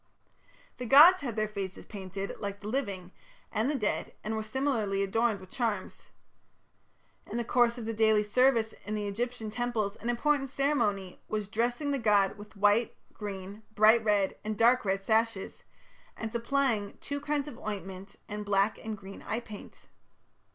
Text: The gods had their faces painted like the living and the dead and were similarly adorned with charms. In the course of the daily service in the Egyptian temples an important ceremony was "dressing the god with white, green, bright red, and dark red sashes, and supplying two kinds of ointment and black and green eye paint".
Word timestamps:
The 0.77 0.87
gods 0.87 1.21
had 1.21 1.35
their 1.35 1.47
faces 1.47 1.85
painted 1.85 2.39
like 2.39 2.59
the 2.61 2.67
living 2.67 3.11
and 3.51 3.69
the 3.69 3.75
dead 3.75 4.15
and 4.23 4.35
were 4.35 4.41
similarly 4.41 5.03
adorned 5.03 5.39
with 5.39 5.51
charms. 5.51 6.05
In 7.27 7.37
the 7.37 7.43
course 7.45 7.77
of 7.77 7.85
the 7.85 7.93
daily 7.93 8.23
service 8.23 8.73
in 8.83 8.95
the 8.95 9.07
Egyptian 9.07 9.51
temples 9.51 9.95
an 9.97 10.09
important 10.09 10.49
ceremony 10.49 11.21
was 11.27 11.47
"dressing 11.47 11.91
the 11.91 11.99
god 11.99 12.35
with 12.35 12.57
white, 12.57 12.95
green, 13.13 13.61
bright 13.75 14.03
red, 14.03 14.35
and 14.43 14.57
dark 14.57 14.85
red 14.85 15.03
sashes, 15.03 15.65
and 16.17 16.31
supplying 16.31 16.97
two 16.99 17.21
kinds 17.21 17.47
of 17.47 17.59
ointment 17.59 18.15
and 18.27 18.43
black 18.43 18.83
and 18.83 18.97
green 18.97 19.21
eye 19.21 19.39
paint". 19.41 19.85